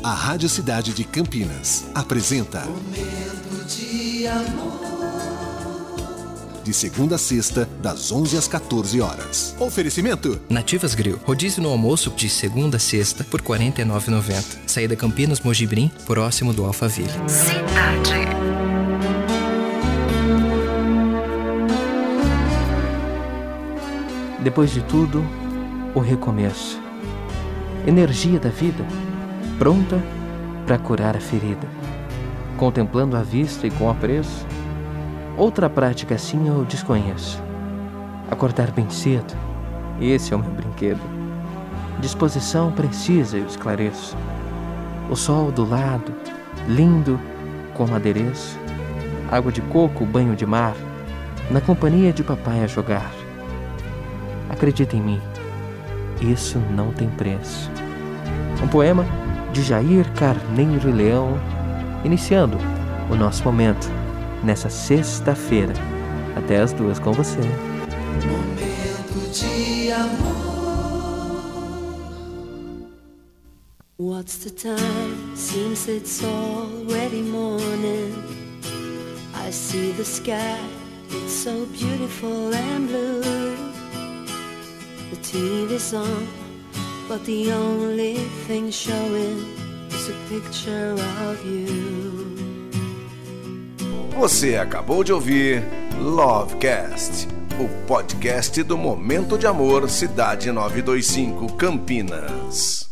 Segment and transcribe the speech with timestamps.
[0.00, 4.82] A Rádio Cidade de Campinas apresenta Momento de amor.
[6.64, 9.54] De segunda a sexta, das 11 às 14 horas.
[9.58, 11.18] Oferecimento: Nativas Grill.
[11.24, 14.58] Rodízio no almoço de segunda a sexta por R$ 49,90.
[14.66, 17.10] Saída Campinas Mojibrim, próximo do Alphaville.
[17.28, 18.22] Cidade.
[24.42, 25.24] Depois de tudo,
[25.94, 26.80] o recomeço.
[27.86, 28.84] Energia da vida,
[29.62, 30.02] pronta
[30.66, 31.68] para curar a ferida.
[32.56, 34.44] Contemplando à vista e com apreço,
[35.36, 37.40] outra prática assim eu desconheço.
[38.28, 39.32] Acordar bem cedo,
[40.00, 41.00] esse é o meu brinquedo.
[42.00, 44.16] Disposição precisa eu esclareço.
[45.08, 46.12] O sol do lado,
[46.66, 47.16] lindo
[47.74, 48.58] como adereço.
[49.30, 50.74] Água de coco, banho de mar,
[51.52, 53.12] na companhia de papai a jogar.
[54.50, 55.22] Acredita em mim,
[56.20, 57.70] isso não tem preço.
[58.60, 59.06] Um poema
[59.52, 61.38] de Jair Carneiro e Leão,
[62.04, 62.56] iniciando
[63.10, 63.88] o nosso momento
[64.42, 65.74] nessa sexta-feira.
[66.36, 67.40] Até as duas com você.
[68.26, 70.42] Momento de amor.
[73.98, 75.36] What's the time?
[75.36, 78.14] Seems it's already morning.
[79.34, 80.58] I see the sky,
[81.10, 83.56] it's so beautiful and blue.
[85.10, 86.26] The TV's on,
[87.08, 89.44] but the only thing showing
[89.88, 90.94] is a picture
[91.28, 92.22] of you.
[94.18, 95.64] Você acabou de ouvir
[95.98, 97.26] Lovecast,
[97.58, 102.91] o podcast do Momento de Amor Cidade 925 Campinas.